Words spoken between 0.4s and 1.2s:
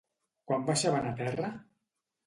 Quan baixaven a